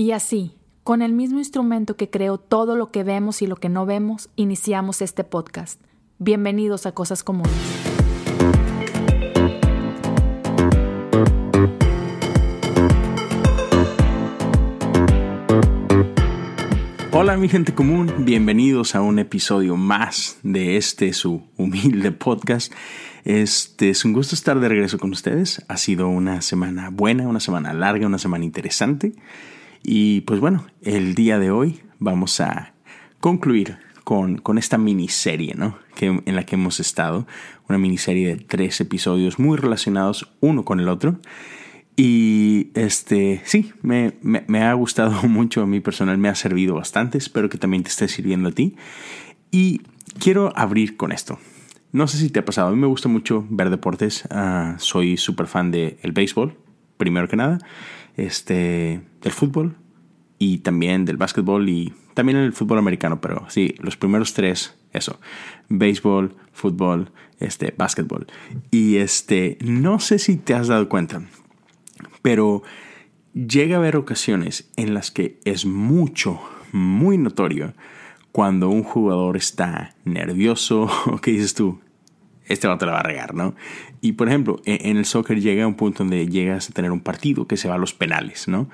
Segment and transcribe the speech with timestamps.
[0.00, 3.68] Y así, con el mismo instrumento que creó todo lo que vemos y lo que
[3.68, 5.78] no vemos, iniciamos este podcast.
[6.18, 7.52] Bienvenidos a Cosas Comunes.
[17.12, 22.72] Hola mi gente común, bienvenidos a un episodio más de este su humilde podcast.
[23.24, 25.62] Este es un gusto estar de regreso con ustedes.
[25.68, 29.12] Ha sido una semana buena, una semana larga, una semana interesante.
[29.82, 32.74] Y pues bueno, el día de hoy vamos a
[33.20, 35.78] concluir con, con esta miniserie ¿no?
[35.94, 37.26] que, en la que hemos estado.
[37.68, 41.20] Una miniserie de tres episodios muy relacionados uno con el otro.
[41.96, 47.18] Y este, sí, me, me, ha gustado mucho a mí personal, me ha servido bastante,
[47.18, 48.76] espero que también te esté sirviendo a ti.
[49.50, 49.82] Y
[50.18, 51.38] quiero abrir con esto.
[51.92, 55.16] No sé si te ha pasado, a mí me gusta mucho ver deportes, uh, soy
[55.16, 56.56] súper fan del el béisbol,
[56.96, 57.58] primero que nada,
[58.26, 59.76] este, del fútbol
[60.38, 65.20] y también del básquetbol y también el fútbol americano, pero sí, los primeros tres, eso,
[65.68, 68.26] béisbol, fútbol, este, básquetbol.
[68.70, 71.22] Y este, no sé si te has dado cuenta,
[72.22, 72.62] pero
[73.34, 76.40] llega a haber ocasiones en las que es mucho,
[76.72, 77.74] muy notorio
[78.32, 81.80] cuando un jugador está nervioso o que dices tú,
[82.50, 83.54] este vato la va a regar, ¿no?
[84.00, 87.00] Y por ejemplo, e-, en el soccer llega un punto donde llegas a tener un
[87.00, 88.68] partido que se va a los penales, ¿no?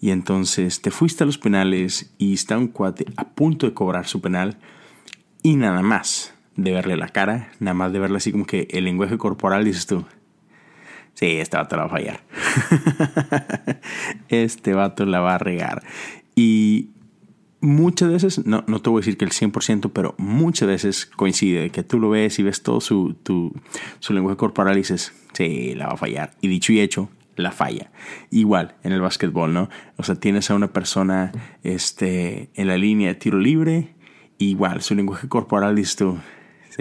[0.00, 4.06] Y entonces te fuiste a los penales y está un cuate a punto de cobrar
[4.06, 4.58] su penal
[5.42, 8.84] y nada más de verle la cara, nada más de verle así como que el
[8.84, 10.04] lenguaje corporal, dices tú,
[11.16, 12.20] Sí, este vato la va a fallar.
[14.28, 15.82] este vato la va a regar.
[16.34, 16.90] Y
[17.66, 21.70] muchas veces, no, no te voy a decir que el 100%, pero muchas veces coincide
[21.70, 23.52] que tú lo ves y ves todo su, tu,
[23.98, 26.32] su lenguaje corporal y dices, sí, la va a fallar.
[26.40, 27.90] Y dicho y hecho, la falla.
[28.30, 29.68] Igual en el básquetbol, ¿no?
[29.96, 33.94] O sea, tienes a una persona este, en la línea de tiro libre,
[34.38, 36.18] igual su lenguaje corporal dices tú,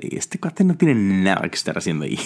[0.01, 2.19] este cuate no tiene nada que estar haciendo ahí.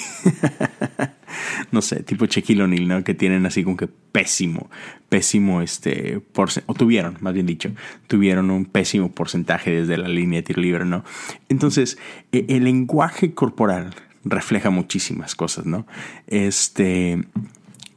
[1.71, 3.03] no sé, tipo Shaquille O'Neal, ¿no?
[3.03, 4.69] Que tienen así como que pésimo,
[5.09, 6.21] pésimo este
[6.65, 7.71] o tuvieron, más bien dicho,
[8.07, 11.03] tuvieron un pésimo porcentaje desde la línea de tiro libre, ¿no?
[11.49, 11.97] Entonces,
[12.31, 13.93] e, el lenguaje corporal
[14.23, 15.85] refleja muchísimas cosas, ¿no?
[16.27, 17.23] Este,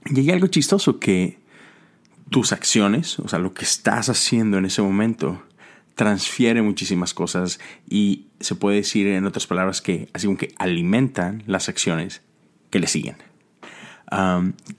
[0.06, 1.38] y hay algo chistoso que
[2.30, 5.42] tus acciones, o sea, lo que estás haciendo en ese momento,
[5.94, 11.42] transfiere muchísimas cosas y se puede decir en otras palabras que así como que alimentan
[11.47, 12.22] las acciones
[12.70, 13.16] que le siguen.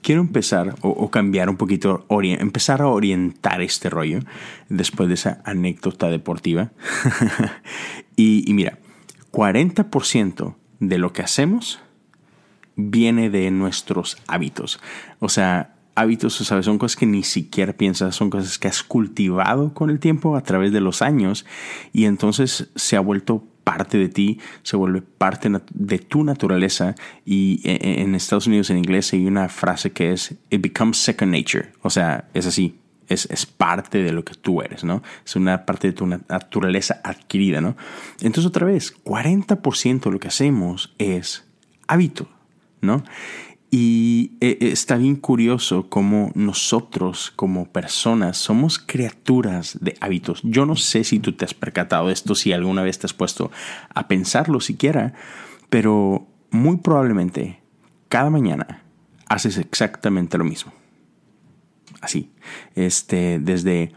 [0.02, 4.20] quiero empezar o, cambiar un poquito, empezar a orientar este rollo
[4.68, 6.72] después de esa anécdota deportiva.
[8.16, 8.78] y, mira,
[9.32, 11.80] 40% de lo que hacemos
[12.76, 14.80] viene de nuestros hábitos.
[15.20, 16.66] O sea, hábitos, ¿sabes?
[16.66, 20.42] Son cosas que ni siquiera piensas, son cosas que has cultivado con el tiempo a
[20.42, 21.46] través de los años
[21.92, 26.94] y entonces se ha vuelto parte de ti, se vuelve parte de tu naturaleza
[27.24, 30.98] y e, e, en Estados Unidos en inglés hay una frase que es it becomes
[30.98, 32.78] second nature, o sea, es así,
[33.08, 35.02] es, es, parte de lo que tú eres, ¿no?
[35.24, 37.76] Es una parte de tu naturaleza adquirida, ¿no?
[38.20, 41.44] Entonces otra vez, 40% de lo que hacemos es
[41.86, 42.28] hábito,
[42.80, 43.02] ¿no?
[43.76, 50.42] Y eh, eh, está bien curioso cómo nosotros como personas somos criaturas de hábitos.
[50.44, 53.14] Yo no sé si tú te has percatado de esto, si alguna vez te has
[53.14, 53.50] puesto
[53.92, 55.14] a pensarlo siquiera,
[55.70, 57.62] pero muy probablemente
[58.08, 58.84] cada mañana
[59.26, 60.72] haces exactamente lo mismo.
[62.00, 62.30] Así,
[62.76, 63.90] este, desde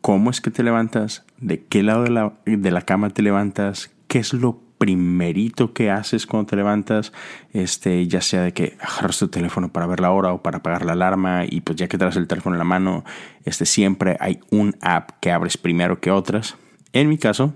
[0.00, 3.90] cómo es que te levantas, de qué lado de la, de la cama te levantas,
[4.06, 7.12] qué es lo primerito que haces cuando te levantas,
[7.52, 10.84] este, ya sea de que agarras tu teléfono para ver la hora o para apagar
[10.84, 13.04] la alarma y pues ya que traes el teléfono en la mano,
[13.44, 16.56] este, siempre hay un app que abres primero que otras.
[16.92, 17.54] En mi caso,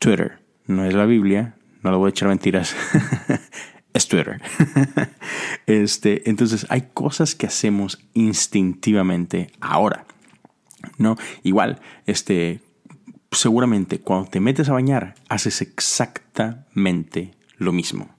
[0.00, 0.40] Twitter.
[0.66, 1.54] No es la Biblia,
[1.84, 2.74] no lo voy a echar mentiras.
[3.92, 4.42] es Twitter.
[5.68, 10.06] este, entonces hay cosas que hacemos instintivamente ahora.
[10.98, 11.16] ¿no?
[11.44, 12.62] Igual, este,
[13.36, 18.16] seguramente cuando te metes a bañar haces exactamente lo mismo.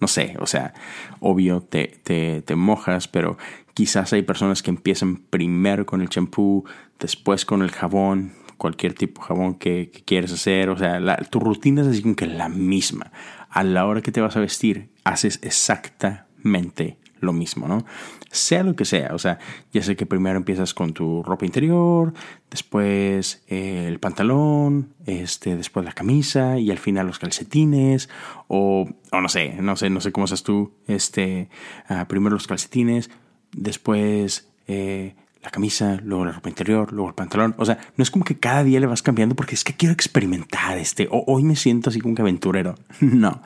[0.00, 0.72] No sé, o sea,
[1.20, 3.36] obvio te, te, mojas, pero
[3.74, 6.64] quizás hay personas que empiezan primero con el champú,
[6.98, 10.70] después con el jabón, cualquier tipo de jabón que, quieres hacer.
[10.70, 13.12] O sea, tu rutina es así como que la misma.
[13.50, 17.84] A la hora que te vas a vestir, haces exactamente lo mismo, ¿no?
[18.30, 19.38] Sea lo que sea, o sea,
[19.72, 22.12] ya sé que primero empiezas con tu ropa interior,
[22.50, 28.08] después eh, el pantalón, este, después la camisa y al final los calcetines,
[28.48, 31.48] o, o no sé, no sé, no sé cómo estás tú, este,
[31.88, 33.10] ah, primero los calcetines,
[33.52, 37.54] después eh, la camisa, luego la ropa interior, luego el pantalón.
[37.58, 39.92] O sea, no es como que cada día le vas cambiando porque es que quiero
[39.92, 41.08] experimentar este.
[41.10, 42.74] O hoy me siento así como que aventurero.
[43.00, 43.42] No.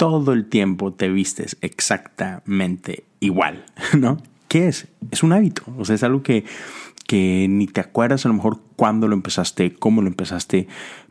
[0.00, 3.66] Todo el tiempo te vistes exactamente igual,
[3.98, 4.16] ¿no?
[4.48, 4.88] ¿Qué es?
[5.10, 5.62] Es un hábito.
[5.76, 6.46] O sea, es algo que,
[7.06, 10.68] que ni te acuerdas a lo mejor cuándo lo empezaste, cómo lo empezaste,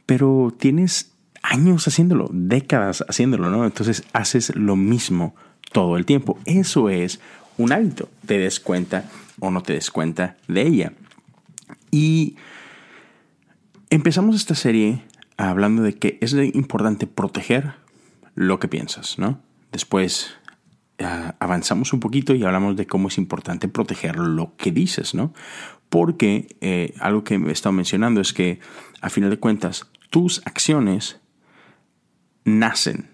[0.08, 1.12] pero tienes
[1.44, 3.64] años haciéndolo, décadas haciéndolo, ¿no?
[3.64, 5.36] Entonces haces lo mismo
[5.72, 6.40] todo el tiempo.
[6.46, 7.20] Eso es
[7.60, 8.10] un hábito.
[8.26, 9.06] Te des cuenta
[9.40, 10.94] o no te des cuenta de ella.
[11.92, 12.38] Y
[13.92, 15.04] empezamos esta serie
[15.38, 17.76] hablando de que es importante proteger
[18.40, 19.42] lo que piensas, ¿no?
[19.74, 20.32] Después
[21.00, 25.34] ah, avanzamos un poquito y hablamos de cómo es importante proteger lo que dices, ¿no?
[25.90, 28.62] Porque eh, algo que he estado mencionando es que
[29.02, 31.20] a final de cuentas tus acciones
[32.46, 33.10] nacen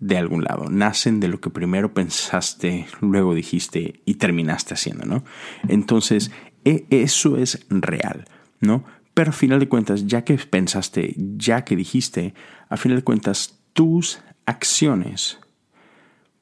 [0.00, 5.22] de algún lado, nacen de lo que primero pensaste, luego dijiste y terminaste haciendo, ¿no?
[5.68, 6.30] Entonces,
[6.64, 8.24] e, eso es real,
[8.60, 8.84] ¿no?
[9.12, 12.32] Pero a final de cuentas, ya que pensaste, ya que dijiste,
[12.70, 14.22] a final de cuentas, tus
[14.52, 15.38] acciones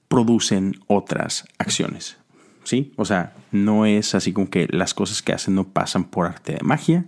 [0.09, 2.19] producen otras acciones.
[2.65, 2.93] ¿Sí?
[2.97, 6.53] O sea, no es así como que las cosas que hacen no pasan por arte
[6.53, 7.07] de magia,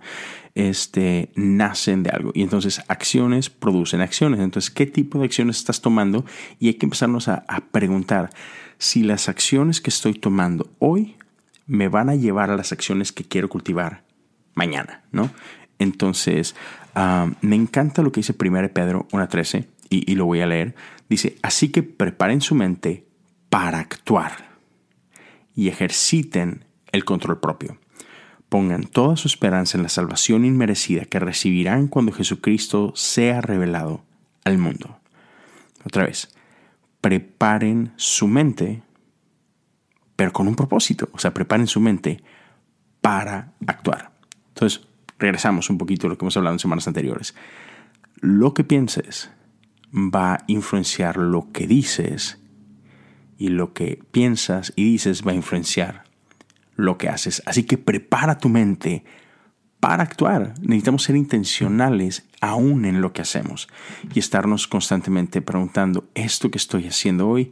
[0.55, 2.31] este, nacen de algo.
[2.35, 4.41] Y entonces acciones producen acciones.
[4.41, 6.25] Entonces, ¿qué tipo de acciones estás tomando?
[6.59, 8.31] Y hay que empezarnos a, preguntar
[8.79, 11.17] si las acciones que estoy tomando hoy
[11.67, 14.05] me van a llevar a las acciones que quiero cultivar
[14.55, 15.31] mañana, ¿no?
[15.79, 16.55] Entonces,
[16.95, 20.75] ah, me encanta lo que dice 1 Pedro 1.13 y, lo voy a leer.
[21.09, 23.06] Dice, así que preparen su mente
[23.49, 24.56] para actuar
[25.55, 27.79] y ejerciten el control propio
[28.53, 34.05] pongan toda su esperanza en la salvación inmerecida que recibirán cuando Jesucristo sea revelado
[34.44, 34.99] al mundo.
[35.87, 36.29] Otra vez,
[37.00, 38.83] preparen su mente,
[40.17, 42.23] pero con un propósito, o sea, preparen su mente
[43.00, 44.12] para actuar.
[44.49, 44.87] Entonces,
[45.19, 47.35] regresamos un poquito a lo que hemos hablado en semanas anteriores.
[48.21, 49.31] Lo que pienses
[49.93, 52.39] va a influenciar lo que dices
[53.39, 56.05] y lo que piensas y dices va a influenciar
[56.77, 57.43] lo que haces.
[57.47, 59.05] Así que prepara tu mente
[59.81, 60.55] para actuar.
[60.61, 63.69] Necesitamos ser intencionales aún en lo que hacemos
[64.15, 67.50] y estarnos constantemente preguntando, ¿esto que estoy haciendo hoy,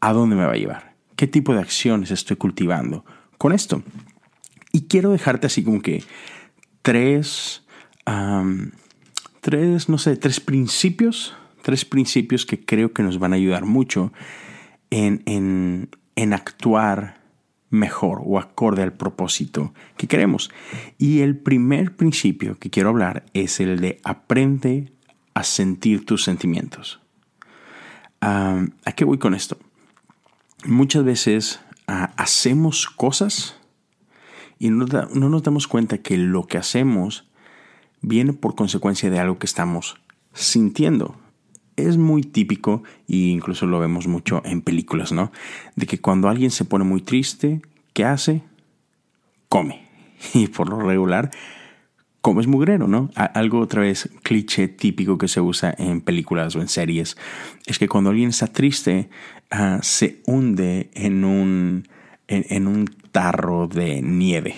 [0.00, 0.94] a dónde me va a llevar?
[1.16, 3.04] ¿Qué tipo de acciones estoy cultivando
[3.38, 3.82] con esto?
[4.72, 6.02] Y quiero dejarte así como que
[6.82, 7.64] tres,
[9.40, 11.34] tres, no sé, tres principios,
[11.66, 14.12] tres principios que creo que nos van a ayudar mucho
[14.90, 15.24] en,
[16.14, 17.18] en, actuar
[17.70, 20.52] mejor o acorde al propósito que queremos.
[20.96, 24.92] Y el primer principio que quiero hablar es el de aprende
[25.34, 27.00] a sentir tus sentimientos.
[28.20, 29.58] ¿A qué voy con esto?
[30.66, 31.58] Muchas veces
[31.88, 33.58] ah, hacemos cosas
[34.60, 37.28] y no, no nos damos cuenta que lo que hacemos
[38.02, 39.96] viene por consecuencia de algo que estamos
[40.32, 41.25] sintiendo
[41.76, 45.30] es muy típico, e incluso lo vemos mucho en películas, ¿no?
[45.74, 47.60] De que cuando alguien se pone muy triste,
[47.92, 48.42] ¿qué hace?
[49.48, 49.86] Come.
[50.34, 51.30] Y por lo regular,
[52.22, 53.10] come es mugrero, ¿no?
[53.14, 57.16] Algo otra vez cliché típico que se usa en películas o en series
[57.66, 59.08] es que cuando alguien está triste,
[59.50, 61.86] ah, se hunde en un,
[62.28, 62.86] en un
[63.16, 64.54] tarro de nieve.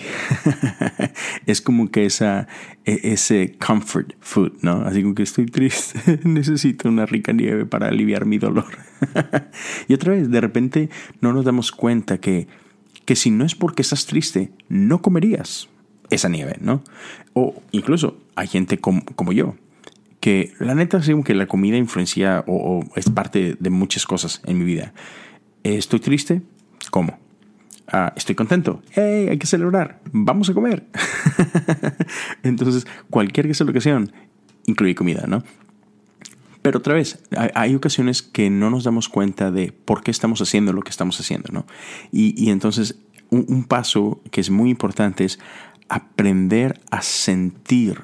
[1.45, 2.45] es como que esa,
[2.83, 4.81] e, ese comfort food, ¿no?
[4.81, 8.65] Así como que estoy triste, necesito una rica nieve para aliviar mi dolor.
[9.87, 10.89] y otra vez, de repente
[11.21, 12.49] no nos damos cuenta que,
[13.05, 15.69] que si no es porque estás triste, no comerías
[16.09, 16.83] esa nieve, ¿no?
[17.31, 19.55] O incluso hay gente como, como yo,
[20.19, 24.41] que la neta como que la comida influencia o, o es parte de muchas cosas
[24.45, 24.93] en mi vida.
[25.63, 26.41] Estoy triste,
[26.91, 27.28] como
[27.91, 30.85] Ah, estoy contento, hey, hay que celebrar, vamos a comer.
[32.43, 34.11] Entonces, cualquier que sea la ocasión,
[34.65, 35.43] incluye comida, ¿no?
[36.61, 37.23] Pero otra vez,
[37.55, 41.19] hay, ocasiones que no nos damos cuenta de por qué estamos haciendo lo que estamos
[41.19, 41.65] haciendo, ¿no?
[42.11, 42.99] Y, entonces,
[43.31, 45.39] un paso que es muy importante es
[45.87, 47.97] aprender a sentir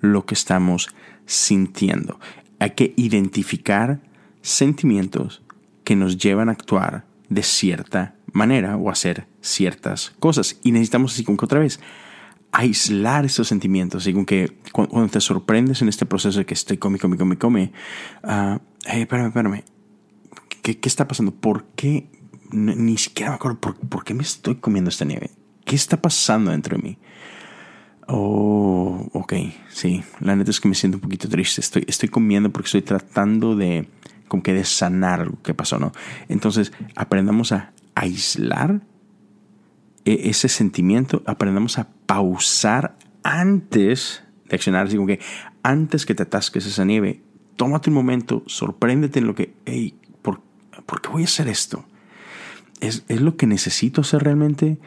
[0.00, 0.88] lo que estamos
[1.26, 2.18] sintiendo.
[2.58, 4.00] Hay que identificar
[4.40, 5.42] sentimientos
[5.84, 10.58] que nos llevan a actuar de cierta manera o hacer ciertas cosas.
[10.62, 11.80] Y necesitamos así como que otra vez
[12.52, 14.02] aislar esos sentimientos.
[14.02, 17.38] Así como que cuando te sorprendes en este proceso de que estoy come, come, come,
[17.38, 17.72] come,
[18.24, 19.64] uh, hey, espérame, espérame.
[20.62, 21.32] ¿Qué, ¿Qué, está pasando?
[21.32, 22.10] ¿Por qué?
[22.50, 25.30] Ni siquiera me acuerdo por, por, qué me estoy comiendo esta nieve.
[25.64, 26.98] ¿Qué está pasando dentro de mí?
[28.06, 29.34] Oh, ok,
[29.68, 30.02] sí.
[30.20, 31.60] La neta es que me siento un poquito triste.
[31.60, 33.86] Estoy, estoy comiendo porque estoy tratando de
[34.28, 35.92] como que de sanar lo que pasó, ¿no?
[36.28, 38.80] Entonces, aprendamos a aislar
[40.04, 45.20] e, ese sentimiento, aprendamos a pausar antes de accionar, así como que
[45.62, 47.22] antes que te atasques esa nieve,
[47.56, 50.40] tómate un momento, sorpréndete en lo que, hey, ¿por,
[50.86, 51.84] ¿por qué voy a hacer esto?
[52.80, 54.78] ¿Es, ¿Es, lo que necesito hacer realmente?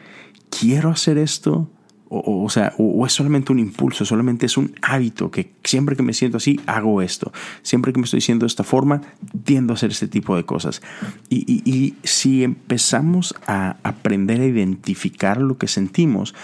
[0.50, 1.70] ¿Quiero hacer esto?
[2.14, 6.12] O, sea, o, es solamente un impulso, solamente es un hábito que siempre que me
[6.12, 7.32] siento así, hago esto.
[7.62, 9.00] Siempre que me estoy diciendo de esta forma,
[9.44, 10.82] tiendo a hacer este tipo de cosas.
[11.30, 16.34] Y si empezamos a aprender a identificar lo que sentimos,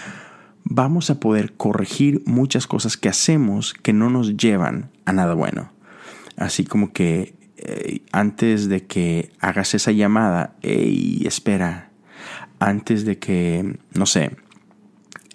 [0.63, 5.71] vamos a poder corregir muchas cosas que hacemos que no nos llevan a nada bueno.
[6.37, 11.91] Así como que eh, antes de que hagas esa llamada, hey, espera,
[12.59, 14.37] antes de que, no sé,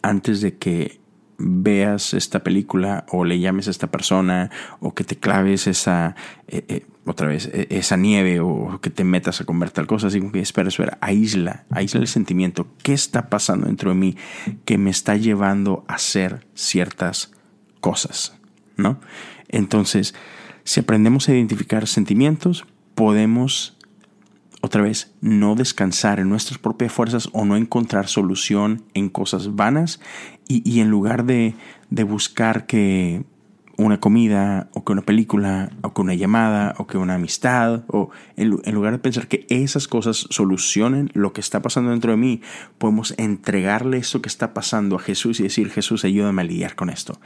[0.05, 1.01] antes de que
[1.39, 6.15] veas esta película o le llames a esta persona o que te claves esa
[6.47, 10.07] eh, eh, otra vez e, esa nieve o que te metas a comer tal cosa
[10.07, 12.69] así como que espera espera aísla aísla el sentimiento.
[12.83, 14.17] Qué está pasando dentro de mí
[14.65, 17.33] que me está llevando a hacer ciertas
[17.81, 18.37] cosas
[18.77, 19.01] no
[19.49, 20.15] entonces
[20.63, 23.77] si aprendemos a identificar sentimientos podemos
[24.65, 30.01] otra vez, no descansar en nuestras propias fuerzas o no encontrar solución en cosas vanas.
[30.49, 31.55] Y, y en lugar de,
[31.91, 33.25] de, buscar que
[33.77, 38.11] una comida o que una película o que una llamada o que una amistad o
[38.37, 42.41] en, lugar de pensar que esas cosas solucionen lo que está pasando dentro de mí,
[42.79, 46.91] podemos entregarle eso que está pasando a Jesús y decir, Jesús, ayúdame a lidiar con
[46.91, 47.21] esto.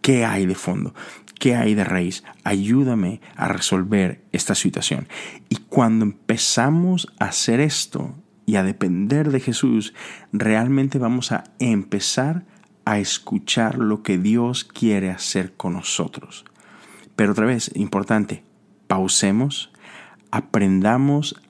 [0.00, 0.94] ¿Qué hay de fondo?
[1.38, 2.24] ¿Qué hay de raíz?
[2.44, 5.08] Ayúdame a resolver esta situación.
[5.48, 8.14] Y cuando empezamos a hacer esto
[8.46, 9.94] y a depender de Jesús,
[10.32, 12.44] realmente vamos a empezar
[12.90, 16.44] a escuchar lo que Dios quiere hacer con nosotros.
[17.14, 18.42] Pero otra vez, importante,
[18.88, 19.70] pausemos,
[20.32, 21.40] aprendamos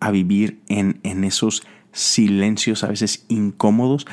[0.00, 4.08] a vivir en, en esos silencios a veces incómodos,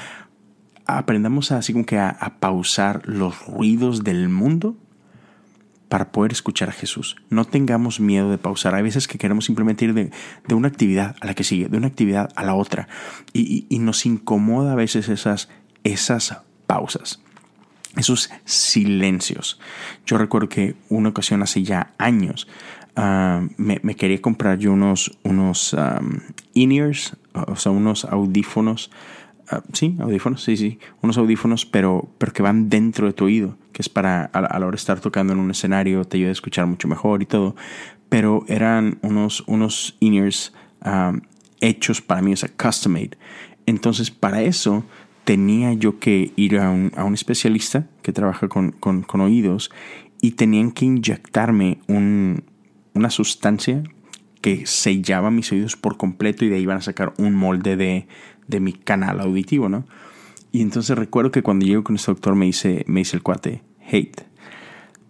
[0.86, 4.77] aprendamos así como que a, pausar los ruidos del mundo
[5.89, 7.15] para poder escuchar a Jesús.
[7.31, 8.75] No tengamos miedo de pausar.
[8.75, 10.12] Hay veces que queremos simplemente ir de,
[10.48, 12.88] de una actividad a la que sigue, de una actividad a la otra.
[13.34, 15.50] Y, y, y, nos incomoda a veces esas,
[15.84, 17.21] esas pausas,
[17.95, 19.59] esos silencios.
[20.05, 22.47] Yo recuerdo que una ocasión hace ya años
[22.95, 26.19] uh, me, quería comprar yo unos, unos um,
[26.53, 28.91] in-ears, o sea, unos audífonos
[29.50, 33.57] Uh, sí, audífonos, sí, sí, unos audífonos, pero, pero que van dentro de tu oído,
[33.71, 36.29] que es para a a la, hora de estar tocando en un escenario, te ayuda
[36.29, 37.55] a escuchar mucho mejor y todo.
[38.09, 40.53] Pero eran unos, unos in-ears
[41.62, 43.12] hechos para mí, o sea, custom made.
[43.65, 44.83] Entonces, para eso
[45.27, 49.72] tenía yo que ir a un, a un especialista que trabaja con, con, oídos
[50.22, 52.46] y tenían que inyectarme un,
[52.93, 53.84] una sustancia
[54.39, 58.07] que sellaba mis oídos por completo y de ahí iban a sacar un molde de,
[58.48, 59.86] de mi canal auditivo, ¿no?
[60.53, 63.63] Y entonces recuerdo que cuando llego con este doctor me dice, me dice el cuate,
[63.86, 64.24] hate,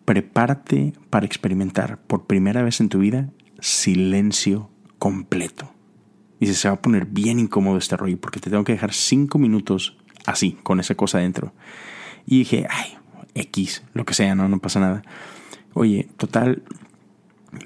[0.04, 5.72] prepárate para experimentar por primera vez en tu vida silencio completo.
[6.40, 9.38] Dice, se va a poner bien incómodo este rollo porque te tengo que dejar cinco
[9.38, 9.97] minutos
[10.28, 11.54] así, con esa cosa dentro.
[12.28, 12.98] Y dije, ay,
[13.34, 15.02] X, lo que sea, no, no pasa nada.
[15.74, 16.62] Oye, total,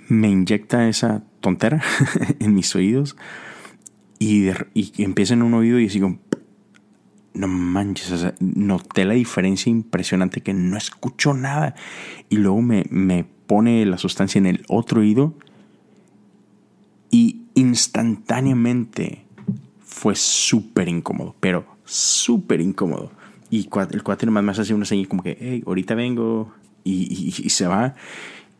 [0.08, 1.82] me inyecta esa tontera
[2.39, 3.18] en mis oídos
[4.20, 6.20] y, y empieza en un oído y como,
[7.34, 11.75] no manches, noté la diferencia impresionante que no escucho nada.
[12.30, 15.36] Y luego me, me pone la sustancia en el otro oído
[17.10, 19.25] y instantáneamente
[19.84, 23.12] fue súper incómodo, pero súper incómodo.
[23.50, 27.67] Y el cuate nomás me hace una señal como que, hey, ahorita vengo y, se
[27.67, 27.95] va.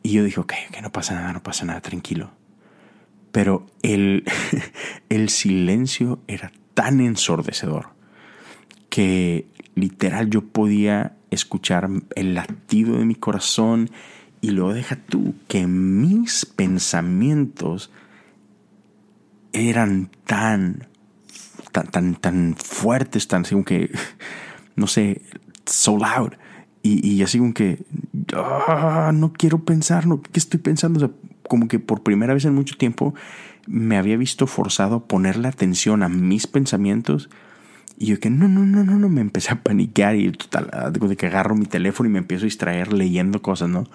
[0.04, 2.32] Y yo dije, ok, que no pasa nada, no pasa nada, tranquilo
[3.32, 4.26] pero el,
[5.10, 7.90] el silencio era tan ensordecedor
[8.90, 13.90] que literal yo podía escuchar el latido de mi corazón
[14.42, 17.92] y luego deja tú que mis pensamientos
[19.54, 20.88] eran tan,
[21.72, 23.92] tan, tan, tan fuertes, tan así como que,
[24.76, 25.22] no sé,
[25.66, 26.34] so loud.
[26.84, 27.84] Y, y así como que,
[28.36, 30.98] oh, no quiero pensar, no, ¿qué estoy pensando?
[30.98, 31.16] O sea,
[31.48, 33.14] como que por primera vez en mucho tiempo
[33.68, 37.30] me había visto forzado a ponerle atención a mis pensamientos.
[37.98, 41.16] Y yo que no, no, no, no, no, me empecé a paniquear y total, de
[41.16, 43.86] que agarro mi teléfono y me empiezo a distraer leyendo cosas, ¿no?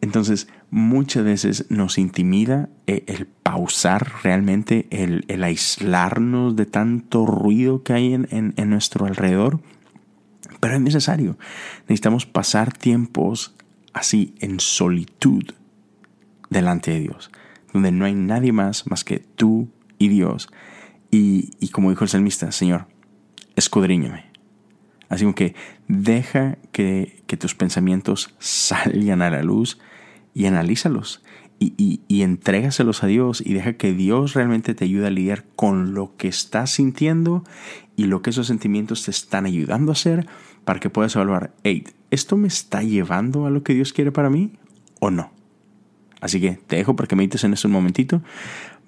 [0.00, 7.94] Entonces, muchas veces nos intimida el, el pausar realmente, el, aislarnos de tanto ruido que
[7.94, 9.60] hay en nuestro alrededor.
[10.60, 11.38] Pero es necesario.
[11.82, 13.54] Necesitamos pasar tiempos
[13.92, 15.44] así en solitud
[16.50, 17.30] delante de Dios,
[17.72, 20.48] donde no hay nadie más más que tú y Dios.
[21.10, 22.86] Y, y como dijo el salmista, Señor,
[23.56, 24.27] escudriñame.
[25.08, 25.54] Así que
[25.86, 29.78] deja que, tus pensamientos salgan a la luz
[30.34, 31.22] y analízalos
[31.58, 35.94] y, y, entrégaselos a Dios y deja que Dios realmente te ayude a lidiar con
[35.94, 37.42] lo que estás sintiendo
[37.96, 40.26] y lo que esos sentimientos te están ayudando a hacer
[40.64, 44.30] para que puedas evaluar, hey, ¿esto me está llevando a lo que Dios quiere para
[44.30, 44.52] mí
[45.00, 45.32] o no?
[46.20, 48.22] Así que te dejo para que medites en eso un momentito.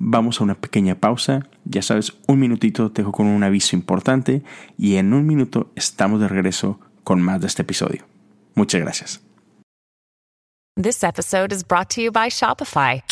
[0.02, 1.46] Vamos a una pequeña pausa.
[1.64, 4.42] Ya sabes, un minutito te dejo con un aviso importante
[4.78, 8.06] y en un minuto estamos de regreso con más de este episodio.
[8.54, 9.20] Muchas gracias.
[10.76, 13.02] This episode is brought to you by Shopify.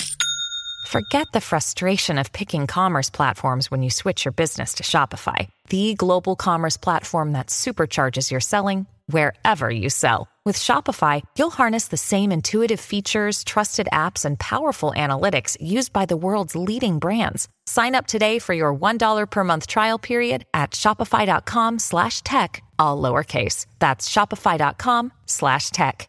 [0.87, 5.95] Forget the frustration of picking commerce platforms when you switch your business to Shopify, the
[5.95, 10.29] global commerce platform that supercharges your selling wherever you sell.
[10.45, 16.07] With Shopify, you'll harness the same intuitive features, trusted apps, and powerful analytics used by
[16.07, 17.49] the world's leading brands.
[17.67, 23.03] Sign up today for your $1 per month trial period at shopify.com slash tech, all
[23.03, 23.67] lowercase.
[23.79, 26.09] That's shopify.com slash tech.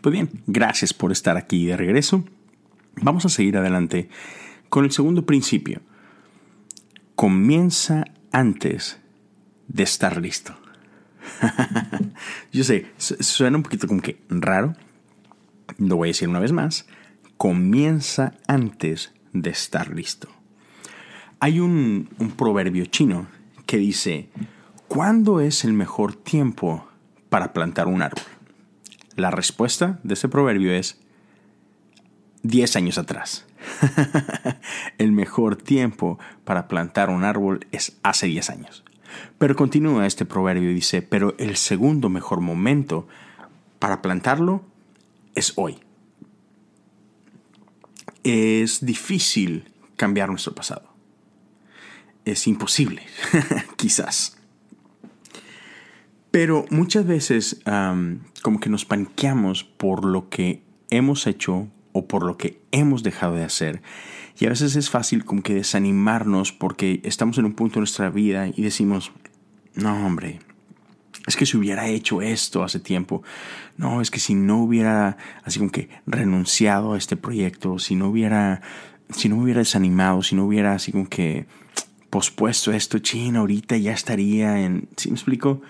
[0.00, 2.22] Pues bien, gracias por estar aquí de regreso.
[3.02, 4.08] Vamos a seguir adelante
[4.68, 5.80] con el segundo principio.
[7.16, 9.00] Comienza antes
[9.66, 10.54] de estar listo.
[12.52, 14.74] Yo sé, suena un poquito como que raro.
[15.78, 16.86] Lo voy a decir una vez más.
[17.36, 20.28] Comienza antes de estar listo.
[21.40, 23.28] Hay un, un proverbio chino
[23.66, 24.28] que dice,
[24.88, 26.88] ¿cuándo es el mejor tiempo
[27.28, 28.24] para plantar un árbol?
[29.14, 30.98] La respuesta de ese proverbio es
[32.42, 33.46] 10 años atrás.
[34.98, 38.84] el mejor tiempo para plantar un árbol es hace 10 años.
[39.38, 43.06] Pero continúa este proverbio y dice, pero el segundo mejor momento
[43.78, 44.62] para plantarlo
[45.34, 45.78] es hoy.
[48.24, 50.88] Es difícil cambiar nuestro pasado.
[52.24, 53.02] Es imposible,
[53.76, 54.38] quizás.
[56.30, 57.60] Pero muchas veces
[58.42, 63.34] como que nos panqueamos por lo que hemos hecho o por lo que hemos dejado
[63.34, 63.82] de hacer.
[64.38, 68.10] Y a veces es fácil como que desanimarnos porque estamos en un punto de nuestra
[68.10, 69.12] vida y decimos,
[69.74, 70.40] no hombre,
[71.26, 73.22] es que si hubiera hecho esto hace tiempo,
[73.76, 78.08] no, es que si no hubiera así como que renunciado a este proyecto, si no
[78.08, 78.62] hubiera,
[79.10, 81.46] si no hubiera desanimado, si no hubiera así como que
[82.10, 85.60] pospuesto esto, chino, ahorita ya estaría en, ¿sí me explico?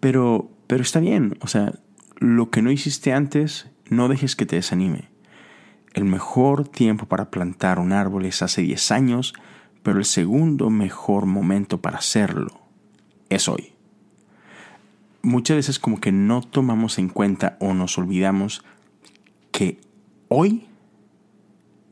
[0.00, 1.72] Pero, pero está bien, o sea,
[2.18, 5.08] lo que no hiciste antes, no dejes que te desanime.
[5.96, 9.32] El mejor tiempo para plantar un árbol es hace 10 años,
[9.82, 12.60] pero el segundo mejor momento para hacerlo
[13.30, 13.72] es hoy.
[15.22, 18.62] Muchas veces como que no tomamos en cuenta o nos olvidamos
[19.52, 19.80] que
[20.28, 20.66] hoy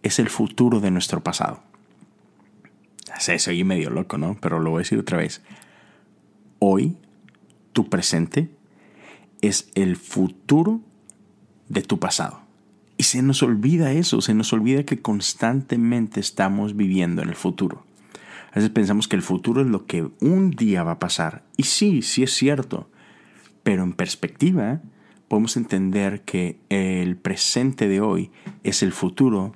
[0.02, 1.62] es el futuro de nuestro pasado.
[3.18, 4.36] Se soy medio loco, ¿no?
[4.38, 5.40] Pero lo voy a decir otra vez.
[6.58, 6.98] Hoy,
[7.72, 8.50] tu presente,
[9.40, 10.82] es el futuro
[11.70, 12.43] de tu pasado.
[13.04, 17.84] Se nos olvida eso, se nos olvida que constantemente estamos viviendo en el futuro.
[18.50, 21.44] A veces pensamos que el futuro es lo que un día va a pasar.
[21.58, 22.90] Y sí, sí es cierto.
[23.62, 24.80] Pero en perspectiva,
[25.28, 28.30] podemos entender que el presente de hoy
[28.62, 29.54] es el futuro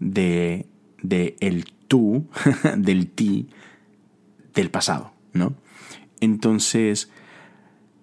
[0.00, 0.66] de,
[1.02, 2.26] de el tú,
[2.78, 3.50] del ti,
[4.54, 5.54] del pasado, ¿no?
[6.20, 7.10] Entonces,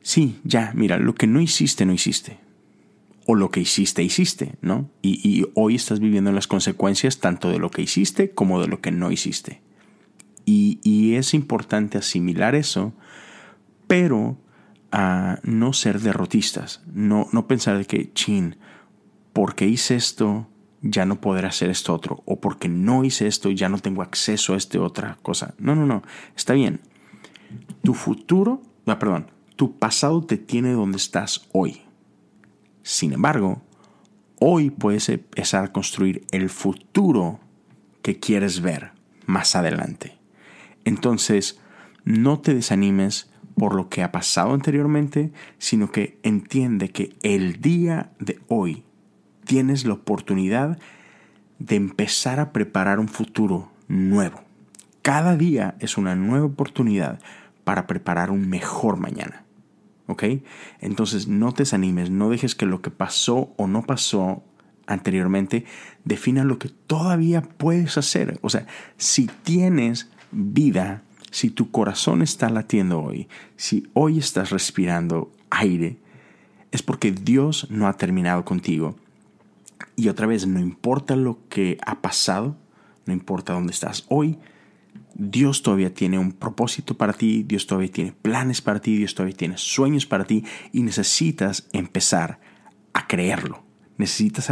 [0.04, 2.45] sí, ya, mira, lo que no hiciste, no hiciste
[3.26, 4.90] o lo que hiciste, hiciste, ¿no?
[5.02, 8.92] Y, hoy estás viviendo las consecuencias tanto de lo que hiciste como de lo que
[8.92, 9.62] no hiciste.
[10.46, 12.94] Y, es importante asimilar eso,
[13.88, 14.38] pero
[14.92, 18.58] a no ser derrotistas, no, no pensar de que, chin,
[19.34, 20.48] porque hice esto,
[20.82, 24.54] ya no podré hacer esto otro, o porque no hice esto, ya no tengo acceso
[24.54, 25.56] a esta otra cosa.
[25.58, 26.04] No, no, no,
[26.36, 26.80] está bien.
[27.82, 31.85] Tu futuro, ah, perdón, tu pasado te tiene donde estás hoy.
[32.86, 33.64] Sin embargo,
[34.40, 37.40] hoy puedes empezar a construir el futuro
[38.04, 38.92] que quieres ver
[39.26, 40.20] más adelante.
[40.84, 41.60] Entonces,
[42.04, 48.12] no te desanimes por lo que ha pasado anteriormente, sino que entiende que el día
[48.20, 48.84] de hoy
[49.46, 50.78] tienes la oportunidad
[51.58, 54.42] de empezar a preparar un futuro nuevo.
[55.02, 57.20] Cada día es una nueva oportunidad
[57.64, 59.45] para preparar un mejor mañana.
[60.08, 60.24] ¿Ok?
[60.82, 64.44] Entonces no te desanimes, no dejes que lo que pasó o no pasó
[64.88, 65.66] anteriormente
[66.04, 68.40] defina lo que todavía puedes hacer.
[68.42, 75.32] O sea, si tienes vida, si tu corazón está latiendo hoy, si hoy estás respirando
[75.50, 75.98] aire,
[76.72, 78.96] es porque Dios no ha terminado contigo.
[79.96, 82.58] Y otra vez, no importa lo que ha pasado,
[83.06, 84.38] no importa dónde estás hoy,
[85.18, 89.38] Dios todavía tiene un propósito para ti, Dios todavía tiene planes para ti, Dios todavía
[89.38, 92.40] tiene sueños para ti y necesitas empezar
[92.94, 93.64] a creerlo.
[93.98, 94.52] Necesitas,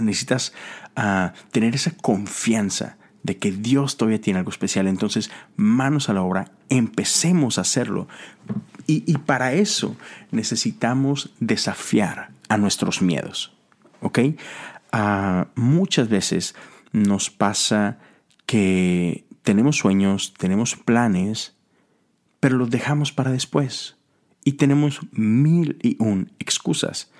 [0.00, 0.52] necesitas
[1.50, 4.86] tener esa confianza de que Dios todavía tiene algo especial.
[4.86, 8.06] Entonces, manos a la obra, empecemos a hacerlo.
[8.86, 9.96] Y, para eso
[10.32, 13.52] necesitamos desafiar a nuestros miedos.
[14.00, 14.20] ¿Ok?
[14.92, 16.54] Ah, muchas veces
[16.92, 17.98] nos pasa
[18.46, 21.54] que tenemos sueños, tenemos planes,
[22.40, 23.96] pero los dejamos para después.
[24.44, 27.10] Y tenemos mil y un excusas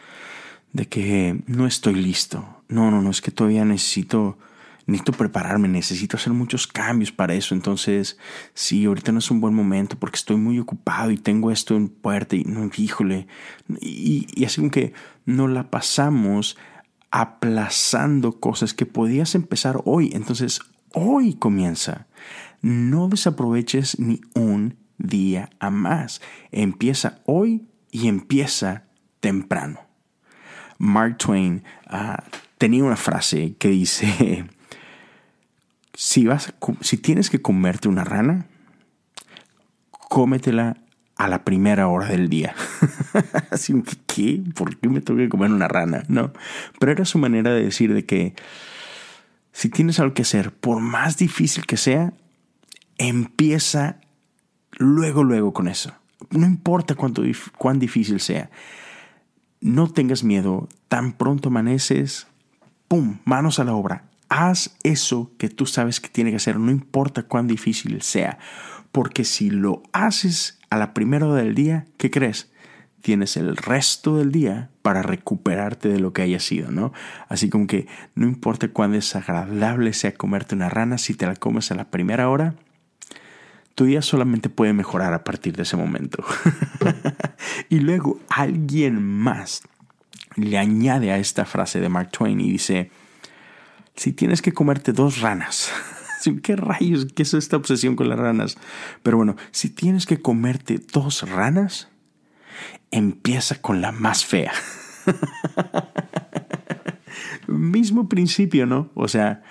[0.72, 2.62] de que no estoy listo.
[2.68, 4.38] No, no, no, es que todavía necesito
[4.86, 7.54] necesito prepararme, necesito hacer muchos cambios para eso.
[7.54, 8.18] Entonces,
[8.54, 11.88] sí, ahorita no es un buen momento porque estoy muy ocupado y tengo esto en
[11.88, 13.26] puerta y no, híjole.
[13.80, 14.92] Y, y así como que
[15.26, 16.56] no la pasamos
[17.10, 20.10] aplazando cosas que podías empezar hoy.
[20.12, 20.60] Entonces,
[20.92, 22.06] hoy comienza.
[22.62, 26.20] No desaproveches ni un día a más.
[26.52, 28.84] Empieza hoy y empieza
[29.20, 29.80] temprano.
[30.78, 32.24] Mark Twain ah,
[32.58, 34.46] tenía una frase que dice,
[35.94, 38.46] si, vas si tienes que comerte una rana,
[39.90, 40.76] cómetela
[41.16, 42.54] a la primera hora del día.
[43.50, 44.42] Así que, ¿qué?
[44.54, 46.02] ¿Por qué me tengo que comer una rana?
[46.08, 46.32] No.
[46.78, 48.34] Pero era su manera de decir de que
[49.52, 52.14] si tienes algo que hacer, por más difícil que sea,
[53.00, 53.96] empieza
[54.72, 55.92] luego, luego con eso.
[56.30, 57.22] No importa cuánto,
[57.56, 58.50] cuán difícil sea.
[59.60, 60.68] No tengas miedo.
[60.88, 62.26] Tan pronto amaneces,
[62.88, 63.18] ¡pum!
[63.24, 64.04] Manos a la obra.
[64.28, 68.38] Haz eso que tú sabes que tiene que hacer, no importa cuán difícil sea.
[68.92, 72.52] Porque si lo haces a la primera hora del día, ¿qué crees?
[73.00, 76.92] Tienes el resto del día para recuperarte de lo que haya sido, ¿no?
[77.28, 81.70] Así como que no importa cuán desagradable sea comerte una rana, si te la comes
[81.70, 82.56] a la primera hora,
[83.74, 86.24] tu día solamente puede mejorar a partir de ese momento.
[87.68, 89.62] y luego alguien más
[90.36, 92.90] le añade a esta frase de Mark Twain y dice,
[93.96, 95.72] si tienes que comerte dos ranas,
[96.42, 97.06] ¿qué rayos?
[97.14, 98.56] ¿Qué es esta obsesión con las ranas?
[99.02, 101.88] Pero bueno, si tienes que comerte dos ranas,
[102.90, 104.52] empieza con la más fea.
[107.46, 108.90] Mismo principio, ¿no?
[108.94, 109.42] O sea,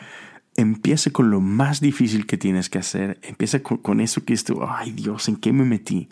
[0.62, 3.20] empieza con lo más difícil que tienes que hacer.
[3.22, 6.10] Empieza con, eso que es tú, ay Dios, ¿en qué me metí?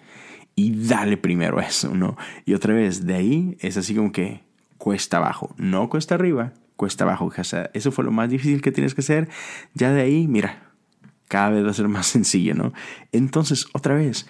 [0.56, 2.18] Y dale primero eso, ¿no?
[2.46, 4.44] Y otra vez, de ahí es así como que
[4.78, 7.32] cuesta abajo, no cuesta arriba, cuesta abajo.
[7.74, 9.30] eso fue lo más difícil que tienes que hacer.
[9.74, 10.72] Ya de ahí, mira,
[11.28, 12.74] cada vez va a ser más sencillo, ¿no?
[13.12, 14.28] Entonces, otra vez,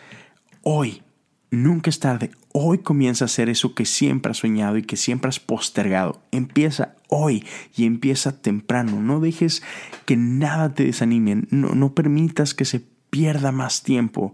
[0.62, 1.04] hoy,
[1.52, 2.32] nunca es tarde.
[2.60, 6.20] Hoy comienza a hacer eso que siempre has soñado y que siempre has postergado.
[6.32, 9.00] Empieza hoy y empieza temprano.
[9.00, 9.62] No dejes
[10.06, 11.44] que nada te desanime.
[11.52, 14.34] No, no permitas que se pierda más tiempo.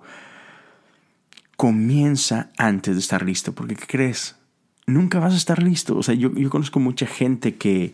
[1.57, 4.37] Comienza antes de estar listo, porque ¿qué crees?
[4.85, 5.97] nunca vas a estar listo.
[5.97, 7.93] O sea, yo, yo conozco mucha gente que,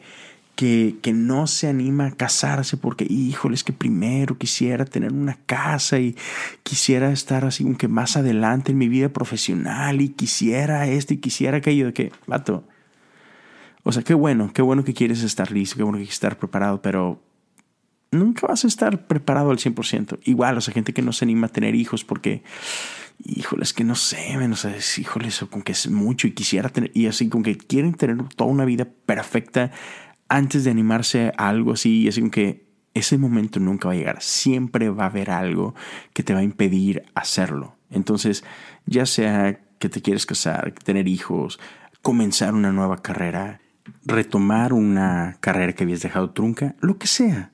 [0.59, 5.39] que, que, no se anima a casarse porque, híjole, es que primero quisiera tener una
[5.45, 6.17] casa y
[6.63, 11.17] quisiera estar así como que más adelante en mi vida profesional y quisiera esto y
[11.19, 12.67] quisiera aquello de que, vato.
[13.83, 16.37] O sea, qué bueno, qué bueno que quieres estar listo, qué bueno que quieres estar
[16.37, 17.23] preparado, pero
[18.11, 20.19] nunca vas a estar preparado al 100%.
[20.25, 22.43] Igual, o sea, gente que no se anima a tener hijos porque
[23.23, 24.67] híjole, es que no sé, menos
[24.97, 28.17] híjole, eso con que es mucho y quisiera tener, y así con que quieren tener
[28.35, 29.71] toda una vida perfecta
[30.29, 34.21] antes de animarse a algo así, así con que ese momento nunca va a llegar,
[34.21, 35.75] siempre va a haber algo
[36.13, 37.75] que te va a impedir hacerlo.
[37.89, 38.43] Entonces,
[38.85, 41.59] ya sea que te quieres casar, tener hijos,
[42.01, 43.61] comenzar una nueva carrera,
[44.05, 47.51] retomar una carrera que habías dejado trunca, lo que sea.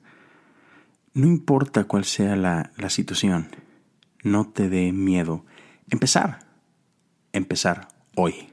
[1.14, 3.48] No importa cuál sea la, la situación,
[4.22, 5.44] no te dé miedo
[5.90, 6.40] empezar.
[7.32, 8.48] Empezar hoy.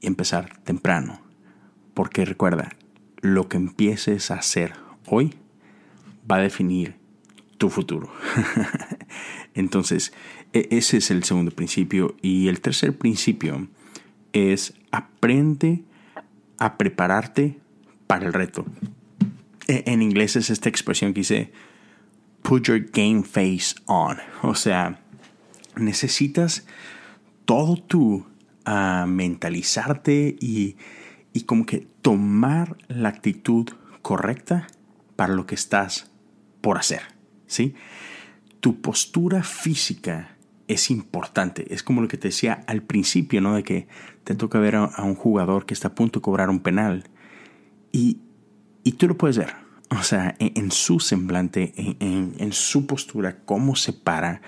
[0.00, 1.20] Y empezar temprano.
[1.94, 2.70] Porque recuerda,
[3.22, 4.74] lo que empieces a hacer
[5.06, 5.34] hoy
[6.30, 6.96] va a definir
[7.56, 8.12] tu futuro.
[9.54, 10.12] Entonces,
[10.52, 12.16] e-, ese es el segundo principio.
[12.20, 13.68] Y el tercer principio
[14.32, 15.84] es aprende
[16.58, 17.58] a prepararte
[18.06, 18.66] para el reto.
[19.68, 21.52] E-, en inglés es esta expresión que dice
[22.42, 24.18] put your game face on.
[24.42, 25.00] O sea,
[25.76, 26.66] necesitas
[27.44, 28.26] todo tú
[28.64, 30.76] a mentalizarte y,
[31.32, 33.68] y como que tomar la actitud
[34.02, 34.66] correcta
[35.16, 36.10] para lo que estás
[36.60, 37.02] por hacer,
[37.46, 37.74] ¿sí?
[38.60, 40.36] Tu postura física
[40.68, 41.72] es importante.
[41.72, 43.54] Es como lo que te decía al principio, ¿no?
[43.54, 43.86] De que
[44.24, 47.04] te toca ver a, un jugador que está a punto de cobrar un penal
[47.90, 48.18] y,
[48.84, 49.54] y tú lo puedes ver.
[49.90, 54.40] o sea, en, su semblante, en, en, su postura, cómo se para,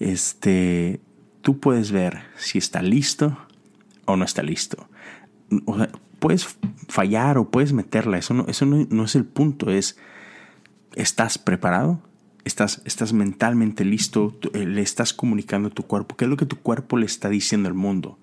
[0.00, 1.00] este,
[1.42, 3.38] tú puedes ver si está listo
[4.06, 4.88] o no está listo.
[5.66, 5.90] O sea,
[6.20, 6.56] puedes
[6.88, 9.98] fallar o puedes meterla, eso no, eso no, es el punto, es,
[10.94, 12.00] ¿estás preparado?
[12.44, 16.46] Estás, estás mentalmente listo, eh, le estás comunicando a tu cuerpo, ¿qué es lo que
[16.46, 18.18] tu cuerpo le está diciendo al mundo?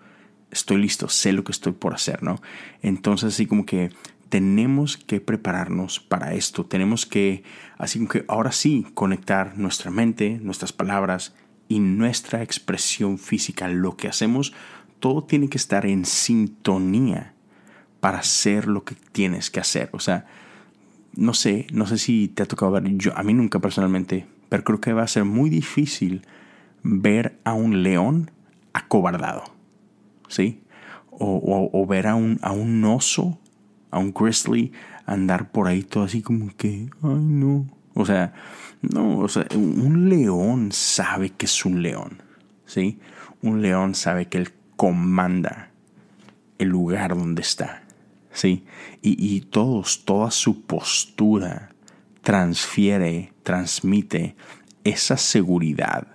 [0.49, 2.41] Estoy listo, sé lo que estoy por hacer, ¿no?
[2.81, 3.91] Entonces así como que
[4.29, 7.43] tenemos que prepararnos para esto, tenemos que,
[7.77, 11.35] así como que ahora sí, conectar nuestra mente, nuestras palabras
[11.67, 14.53] y nuestra expresión física, lo que hacemos,
[14.99, 17.33] todo tiene que estar en sintonía
[17.99, 19.89] para hacer lo que tienes que hacer.
[19.93, 20.25] O sea,
[21.15, 24.63] no sé, no sé si te ha tocado ver, yo, a mí nunca personalmente, pero
[24.63, 26.21] creo que va a ser muy difícil
[26.83, 28.31] ver a un león
[28.73, 29.43] acobardado,
[30.27, 30.61] ¿sí?
[31.19, 33.39] O, ver a un, a un oso,
[33.89, 34.71] a un grizzly,
[35.07, 37.65] andar por ahí todo así como que, ay no.
[37.95, 38.33] O sea,
[38.83, 42.21] no, o sea, un león sabe que es un león,
[42.67, 42.99] ¿sí?
[43.41, 45.71] Un león sabe que él comanda
[46.59, 47.86] el lugar donde está.
[48.37, 48.63] ¿Sí?
[49.01, 51.69] Y, todos, toda su postura
[52.21, 54.35] transfiere, transmite
[54.83, 56.05] esa seguridad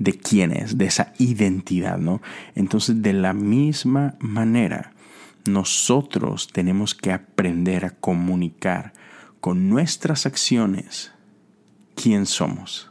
[0.00, 2.20] de quién es, de esa identidad, ¿no?
[2.56, 4.94] Entonces, de la misma manera,
[5.46, 8.92] nosotros tenemos que aprender a comunicar
[9.40, 11.12] con nuestras acciones
[11.94, 12.90] quién somos.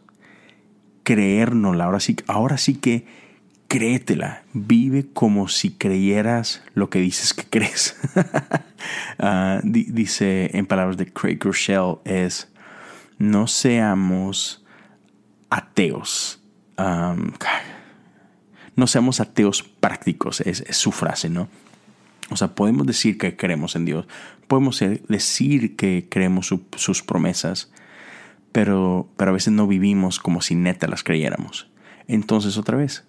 [1.03, 1.83] Creérnosla.
[1.83, 3.05] Ahora sí, ahora sí que
[3.67, 7.97] créetela, vive como si creyeras lo que dices que crees.
[9.19, 12.47] Ah, dice en palabras de Craig Rochelle es,
[13.17, 14.63] no seamos
[15.49, 16.39] ateos.
[18.75, 21.49] no seamos ateos prácticos, es, su frase, ¿no?
[22.29, 24.05] O sea, podemos decir que creemos en Dios,
[24.47, 27.71] podemos decir que creemos sus promesas,
[28.51, 31.69] pero, pero a veces no vivimos como si neta las creyéramos.
[32.07, 33.03] Entonces, otra vez,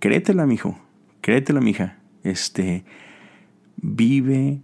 [0.00, 0.78] créetela, mijo,
[1.20, 1.98] créetela, mija.
[2.24, 2.84] Este,
[3.76, 4.60] vive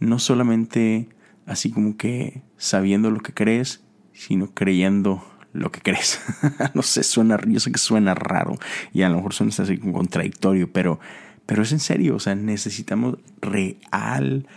[0.00, 1.08] no solamente
[1.46, 6.20] así como que sabiendo lo que crees, sino creyendo lo que crees.
[6.74, 8.58] no sé, suena, yo sé que suena raro
[8.92, 11.00] y a lo mejor suena así como contradictorio, pero,
[11.46, 14.48] pero es en serio, o sea, necesitamos realmente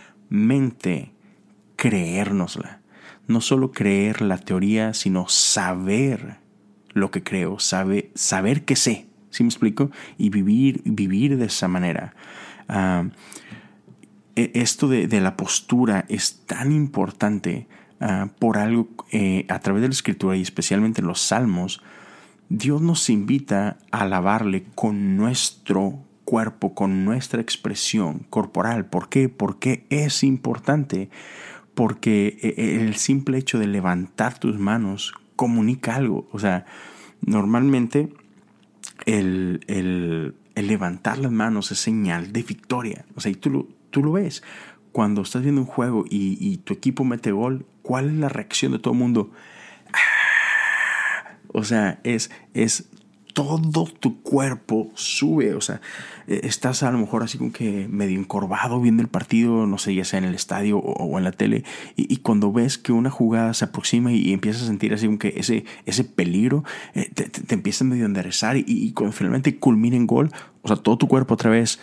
[1.76, 2.80] creérnosla.
[3.26, 6.36] No solo creer la teoría, sino saber
[6.92, 9.06] lo que creo, saber, saber que sé.
[9.34, 9.90] ¿Sí me explico?
[10.16, 12.14] Y vivir, vivir de esa manera.
[12.68, 13.04] Ah,
[14.36, 17.66] e, esto de, la postura es tan importante
[18.00, 21.82] ah, por algo eh, a través de la escritura y especialmente en los salmos.
[22.48, 28.86] Dios nos invita a alabarle con nuestro cuerpo, con nuestra expresión corporal.
[28.86, 29.28] ¿Por qué?
[29.28, 31.10] Porque es importante.
[31.74, 36.28] Porque e, e, el simple hecho de levantar tus manos comunica algo.
[36.30, 36.66] O sea,
[37.20, 38.12] normalmente
[39.06, 43.04] el, levantar las manos es señal de victoria.
[43.14, 44.42] O sea, y tú lo, tú lo ves.
[44.92, 48.78] Cuando estás viendo un juego y, tu equipo mete gol, ¿cuál es la reacción de
[48.78, 49.30] todo el mundo?
[49.92, 51.36] ¡Ah!
[51.52, 52.88] O sea, es, es
[53.34, 55.80] todo tu cuerpo sube, o sea,
[56.28, 59.94] eh, estás a lo mejor así como que medio encorvado viendo el partido, no sé,
[59.94, 61.64] ya sea en el estadio o, en la tele,
[61.96, 65.34] y, cuando ves que una jugada se aproxima y, empiezas a sentir así como que
[65.36, 69.96] ese, ese peligro, eh, te, te, empiezas medio a enderezar y, y, cuando finalmente culmina
[69.96, 70.30] en gol,
[70.62, 71.80] o sea, todo tu cuerpo otra vez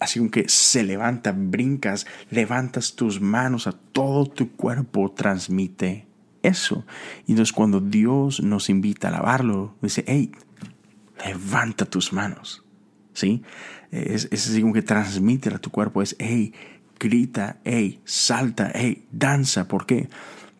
[0.00, 6.07] así como que se levanta, brincas, levantas tus manos, a todo tu cuerpo transmite
[6.42, 6.84] eso.
[7.26, 10.32] Y entonces cuando Dios nos invita a alabarlo, dice, hey,
[11.24, 12.64] levanta tus manos.
[13.12, 13.42] ¿Sí?
[13.90, 16.52] Es, es así como que transmite a tu cuerpo, es, hey,
[16.98, 19.68] grita, hey, salta, hey, danza.
[19.68, 20.08] ¿Por qué?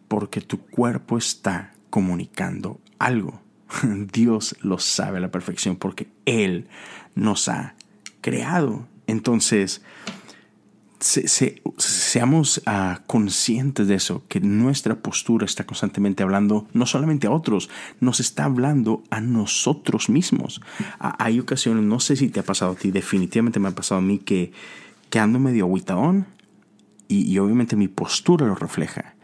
[0.09, 3.41] Porque tu cuerpo está comunicando algo.
[4.12, 6.69] Dios lo sabe a la perfección porque Él
[7.14, 7.75] nos ha
[8.21, 8.87] creado.
[9.07, 9.83] Entonces,
[11.01, 17.71] seamos ah, conscientes de eso, que nuestra postura está constantemente hablando no solamente a otros,
[18.01, 20.61] nos está hablando a nosotros mismos.
[20.99, 24.03] hay ocasiones, no sé si te ha pasado a ti, definitivamente me ha pasado a
[24.03, 24.53] mí que,
[25.11, 26.27] que ando medio aguitadón
[27.07, 29.15] y, obviamente mi postura lo refleja.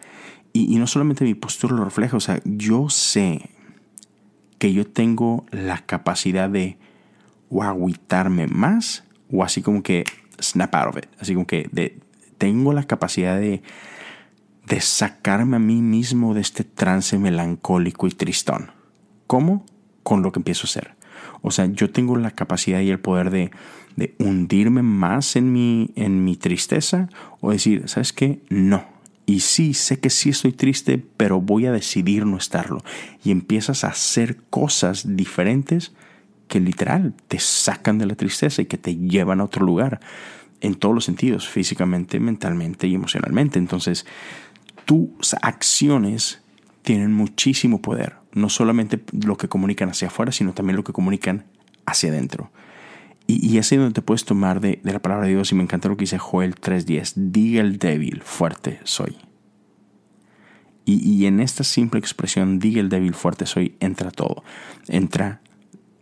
[0.52, 3.50] Y, y no solamente mi postura lo refleja, o sea, yo sé
[4.58, 6.78] que yo tengo la capacidad de
[7.50, 10.04] o agüitarme más o así como que
[10.40, 11.06] snap out of it.
[11.20, 11.68] Así como que
[12.38, 13.62] tengo la capacidad de,
[14.80, 18.72] sacarme a mí mismo de este trance melancólico y tristón.
[19.26, 19.64] ¿Cómo?
[20.02, 20.94] Con lo que empiezo a hacer.
[21.42, 23.50] O sea, yo tengo la capacidad y el poder de,
[23.96, 27.08] de hundirme más en mi, en mi tristeza
[27.40, 28.40] o decir, ¿sabes qué?
[28.48, 28.84] No,
[29.26, 32.82] Y sí, sé que sí estoy triste, pero voy a decidir no estarlo.
[33.22, 35.92] Y empiezas a hacer cosas diferentes
[36.48, 40.00] que literal te sacan de la tristeza y que te llevan a otro lugar
[40.60, 43.58] en todos los sentidos, físicamente, mentalmente y emocionalmente.
[43.58, 44.06] Entonces,
[44.84, 46.42] tus acciones
[46.82, 51.44] tienen muchísimo poder, no solamente lo que comunican hacia afuera, sino también lo que comunican
[51.86, 52.50] hacia adentro.
[53.26, 55.62] Y, y es ahí donde te puedes tomar de, la palabra de Dios y me
[55.62, 59.16] encanta lo que dice Joel 3.10, diga el débil, fuerte soy.
[60.86, 64.44] Y, y, en esta simple expresión, diga el débil, fuerte soy, entra todo.
[64.88, 65.40] Entra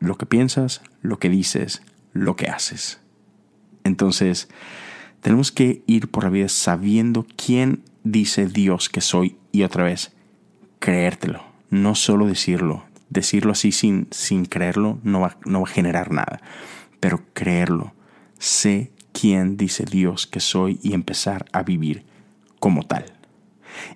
[0.03, 3.01] lo que piensas, lo que dices, lo que haces.
[3.85, 4.49] Entonces,
[5.21, 10.12] tenemos que ir por la vida sabiendo quién dice Dios que soy y otra vez,
[10.81, 12.85] creértelo, no solo decirlo.
[13.11, 16.41] Decirlo así sin, sin creerlo no va, no va a generar nada,
[16.99, 17.93] pero creerlo.
[18.38, 22.05] Sé quién dice Dios que soy y empezar a vivir
[22.59, 23.05] como tal.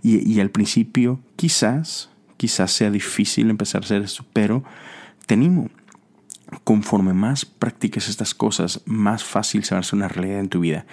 [0.03, 4.63] Y, y al principio quizás, quizás sea difícil empezar a hacer eso, pero
[5.27, 5.71] te animo
[6.65, 10.61] conforme más practiques estas cosas, más fácil se va a hacer una realidad en tu
[10.61, 10.87] vida.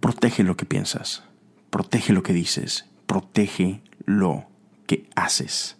[0.00, 1.24] Protege lo que piensas,
[1.70, 4.46] protege lo que dices, protege lo
[4.86, 5.76] que haces.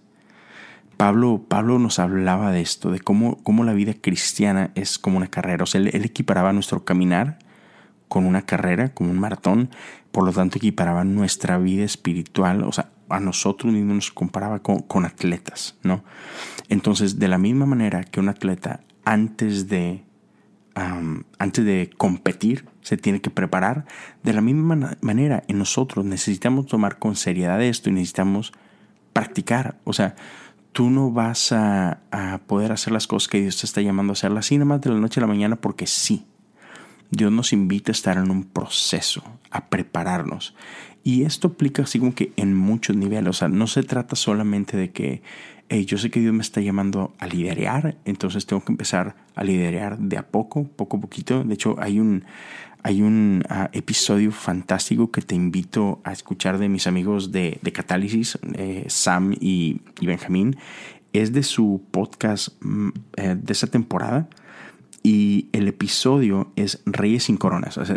[0.97, 5.27] Pablo, Pablo nos hablaba de esto, de cómo, cómo la vida cristiana es como una
[5.27, 5.65] carrera.
[5.65, 7.39] O sea, él, equiparaba nuestro caminar
[8.09, 9.71] con una carrera, como un maratón,
[10.13, 14.81] por lo tanto equiparaba nuestra vida espiritual, o sea, a nosotros mismos nos comparaba con,
[14.81, 16.05] con atletas, ¿no?
[16.69, 20.05] Entonces, de la misma manera que un atleta antes de,
[20.75, 23.85] antes de competir, se tiene que preparar.
[24.23, 28.53] De la misma manera, en nosotros necesitamos tomar con seriedad esto y necesitamos
[29.13, 29.77] practicar.
[29.85, 30.15] O sea,
[30.73, 34.15] tú no vas a, a, poder hacer las cosas que Dios te está llamando a
[34.15, 36.27] hacer así nada más de la noche a la mañana porque sí.
[37.11, 40.55] Dios nos invita a estar en un proceso, a prepararnos.
[41.05, 43.29] Y esto aplica así como que en muchos niveles.
[43.29, 45.23] O sea, no se trata solamente de que
[45.69, 49.99] yo sé que Dios me está llamando a liderear, entonces tengo que empezar a liderear
[49.99, 51.45] de a poco, poco a poquito.
[51.45, 52.25] De hecho, hay un,
[52.83, 57.73] hay un ah, episodio fantástico que te invito a escuchar de mis amigos de, de
[57.73, 60.57] Catálisis, eh, Sam y, y, Benjamín.
[61.13, 64.29] Es de su podcast mm, eh, de esa temporada
[65.03, 67.79] y el episodio es Reyes sin Coronas.
[67.79, 67.97] O sea,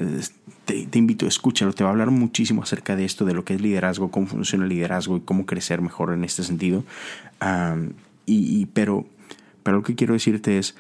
[0.65, 3.61] te, invito, escúchalo, te va a hablar muchísimo acerca de esto, de lo que es
[3.61, 6.83] liderazgo, cómo funciona el liderazgo y cómo crecer mejor en este sentido.
[8.25, 9.05] y, pero,
[9.63, 10.75] pero lo que quiero decirte es,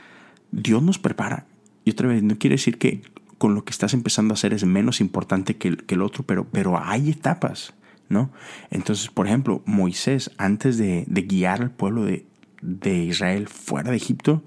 [0.51, 1.45] Dios nos prepara.
[1.85, 3.01] Y otra vez, no quiere decir que
[3.37, 6.23] con lo que estás empezando a hacer es menos importante que el, que el otro,
[6.23, 7.73] pero, pero hay etapas,
[8.09, 8.31] ¿no?
[8.71, 12.25] Entonces, por ejemplo, Moisés, antes de, de guiar al pueblo de,
[12.61, 14.43] de Israel fuera de Egipto,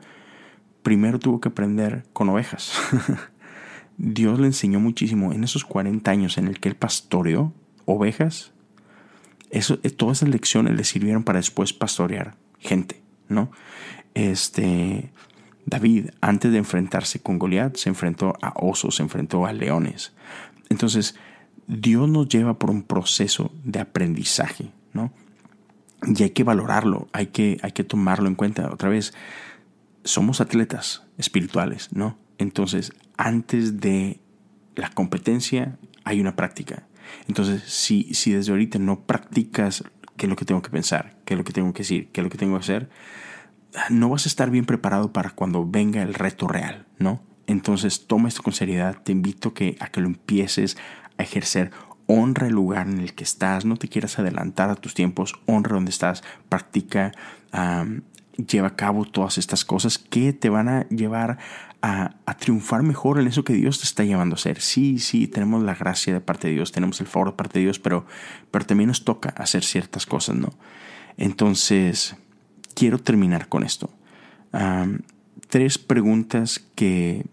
[0.83, 2.73] primero tuvo que aprender con ovejas.
[3.99, 7.53] Dios le enseñó muchísimo en esos 40 años en el que él pastoreó
[7.85, 8.53] ovejas.
[9.51, 13.51] Eso, eh, todas esas lecciones le sirvieron para después pastorear gente, ¿no?
[14.15, 15.11] Este,
[15.67, 20.13] David, antes de enfrentarse con Goliat, se enfrentó a osos, se enfrentó a leones.
[20.69, 21.17] Entonces,
[21.67, 25.13] Dios nos lleva por un proceso de aprendizaje, ¿no?
[26.03, 28.71] Y hay que valorarlo, hay que, hay que tomarlo en cuenta.
[28.73, 29.13] Otra vez,
[30.05, 32.17] somos atletas espirituales, ¿no?
[32.39, 34.21] Entonces, antes de
[34.75, 36.87] la competencia hay una práctica.
[37.27, 39.85] Entonces, si, si desde ahorita no practicas
[40.17, 42.21] qué es lo que tengo que pensar, qué es lo que tengo que decir, qué
[42.21, 42.89] es lo que tengo que hacer,
[43.91, 47.23] no vas a estar bien preparado para cuando venga el reto real, ¿no?
[47.47, 50.77] Entonces, toma esto con seriedad, te invito que, a que lo empieces
[51.17, 51.71] a ejercer.
[52.07, 55.75] Honra el lugar en el que estás, no te quieras adelantar a tus tiempos, honra
[55.75, 57.13] donde estás, practica,
[58.47, 61.39] lleva a cabo todas estas cosas que te van a llevar
[61.83, 64.61] a, triunfar mejor en eso que Dios te está llevando a hacer.
[64.61, 67.65] Sí, sí, tenemos la gracia de parte de Dios, tenemos el favor de parte de
[67.65, 68.07] Dios, pero,
[68.51, 70.51] pero también nos toca hacer ciertas cosas, ¿no?
[71.17, 72.17] Entonces,
[72.75, 73.91] quiero terminar con esto.
[75.49, 77.27] tres preguntas que,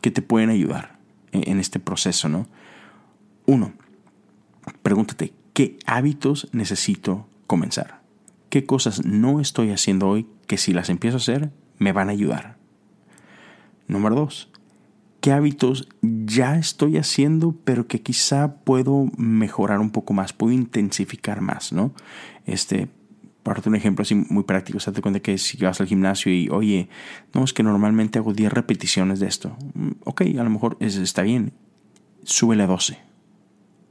[0.00, 0.98] que te pueden ayudar
[1.32, 2.46] en, en este proceso, ¿no?
[3.46, 3.72] Uno,
[4.82, 7.97] pregúntate, ¿qué hábitos necesito comenzar?
[8.48, 12.12] ¿Qué cosas no estoy haciendo hoy que si las empiezo a hacer me van a
[12.12, 12.56] ayudar?
[13.88, 14.50] Número dos,
[15.20, 21.40] ¿qué hábitos ya estoy haciendo pero que quizá puedo mejorar un poco más, puedo intensificar
[21.42, 21.92] más, ¿no?
[22.46, 22.88] Este,
[23.42, 26.88] para un ejemplo así muy práctico, date cuenta que si vas al gimnasio y, oye,
[27.34, 29.56] no, es que normalmente hago 10 repeticiones de esto.
[29.74, 31.52] Mm, ok, a lo mejor está bien,
[32.24, 32.98] súbele a 12.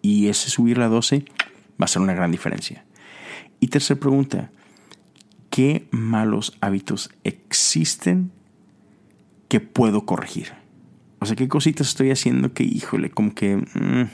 [0.01, 1.25] Y ese subirle a 12
[1.79, 2.85] va a ser una gran diferencia.
[3.59, 4.51] Y tercera pregunta,
[5.49, 8.31] ¿qué malos hábitos existen
[9.47, 10.53] que puedo corregir.
[11.19, 13.57] O sea, qué cositas estoy haciendo que, híjole, como que...
[13.57, 14.09] Mm,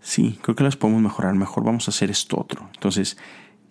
[0.00, 2.68] sí, creo que las podemos mejorar, mejor vamos a hacer esto otro.
[2.74, 3.16] Entonces,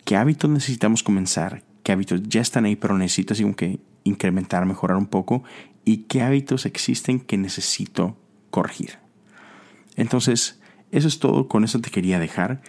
[0.04, 1.62] ¿qué hábitos necesitamos comenzar?
[1.82, 5.44] ¿Qué hábitos ya están ahí, pero necesito así como que incrementar, mejorar un poco?
[5.84, 8.16] ¿Y qué hábitos existen que necesito
[8.50, 8.98] corregir?
[9.96, 12.62] Entonces, eso es todo, con eso te quería dejar.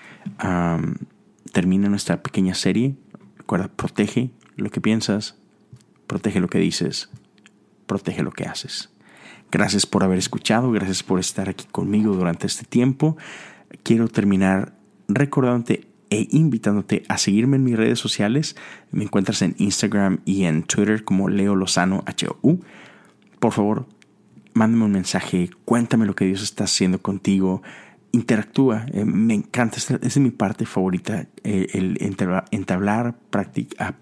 [1.51, 2.95] Termina nuestra pequeña serie.
[3.37, 5.35] Recuerda, protege lo que piensas,
[6.07, 7.09] protege lo que dices,
[7.87, 8.89] protege lo que haces.
[9.51, 13.17] Gracias por haber escuchado, gracias por estar aquí conmigo durante este tiempo.
[13.83, 14.73] Quiero terminar
[15.09, 18.55] recordándote e invitándote a seguirme en mis redes sociales.
[18.91, 22.59] Me encuentras en Instagram y en Twitter como Leo Lozano HOU.
[23.39, 23.87] Por favor,
[24.53, 27.61] mándame un mensaje, cuéntame lo que Dios está haciendo contigo,
[28.11, 28.85] interactúa.
[28.91, 31.97] Eh, me encanta, esa es mi parte favorita, eh, el
[32.51, 33.17] entablar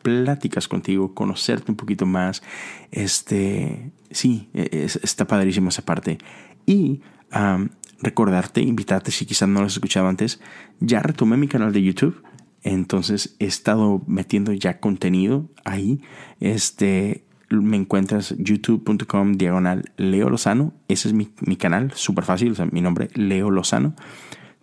[0.01, 2.41] pláticas contigo, conocerte un poquito más.
[2.91, 6.17] Este, sí, e, está padrísimo esa parte.
[6.65, 7.01] Y
[8.01, 10.39] recordarte, invitarte, si quizás no lo has escuchado antes,
[10.79, 12.23] ya retomé mi canal de YouTube.
[12.63, 16.01] Entonces he estado metiendo ya contenido ahí.
[16.39, 20.73] Este, me encuentras youtube.com diagonal Leo Lozano.
[20.87, 23.95] Ese es mi, mi canal, súper fácil, o sea, mi nombre, Leo Lozano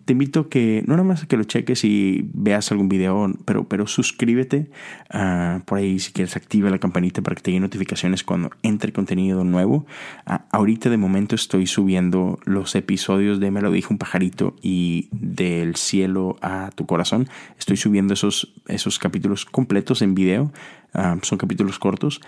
[0.07, 3.67] te invito a que no nada más que lo cheques y veas algún video, pero,
[3.67, 4.71] pero suscríbete
[5.13, 8.93] uh, por ahí si quieres activa la campanita para que te lleguen notificaciones cuando entre
[8.93, 9.85] contenido nuevo.
[10.25, 15.09] Uh, ahorita de momento estoy subiendo los episodios de Me lo dijo un pajarito y
[15.11, 17.27] del cielo a tu corazón.
[17.59, 20.53] Estoy subiendo esos, esos capítulos completos en video.
[20.93, 22.21] Uh, son capítulos cortos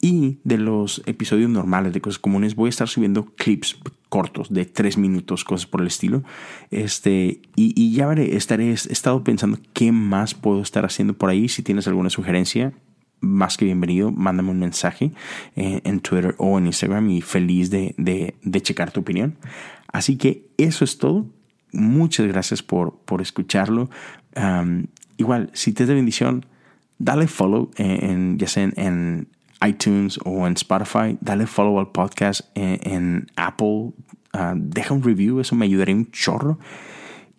[0.00, 4.64] y de los episodios normales de cosas comunes voy a estar subiendo clips cortos de
[4.64, 6.22] tres minutos, cosas por el estilo.
[6.70, 11.48] Este, y, ya veré, estaré, he estado pensando qué más puedo estar haciendo por ahí.
[11.48, 12.72] Si tienes alguna sugerencia,
[13.20, 15.10] más que bienvenido, mándame un mensaje
[15.56, 19.36] eh, en Twitter o en Instagram y feliz de, de, checar tu opinión.
[19.88, 21.26] Así que eso es todo.
[21.72, 23.90] Muchas gracias por, por escucharlo.
[25.16, 26.46] igual, si te es de bendición,
[26.98, 29.28] dale follow en, ya sea en
[29.66, 33.92] iTunes o en Spotify, dale follow al podcast en, Apple,
[34.32, 36.58] ah, deja un review, eso me ayudaría un chorro.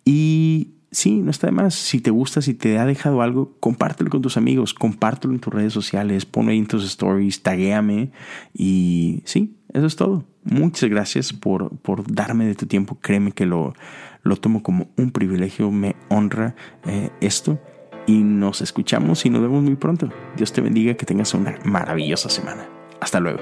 [0.04, 1.74] Y sí, no está de más.
[1.74, 5.52] Si te gusta, si te ha dejado algo, compártelo con tus amigos, compártelo en tus
[5.52, 8.12] redes sociales, ponlo ahí en tus stories, taguéame.
[8.54, 10.24] Y sí, eso es todo.
[10.44, 12.98] Muchas gracias por, por darme de tu tiempo.
[13.00, 13.74] Créeme que lo,
[14.22, 16.54] lo tomo como un privilegio, me honra
[16.86, 17.58] eh, esto
[18.06, 20.08] y nos escuchamos y nos vemos muy pronto.
[20.36, 22.68] Dios te bendiga, que tengas una maravillosa semana.
[23.00, 23.40] Hasta luego.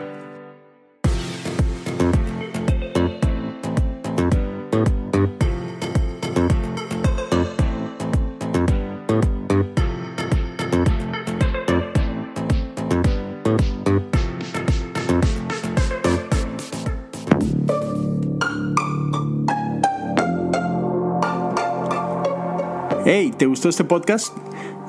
[23.07, 24.35] Hey, ¿te gustó este podcast?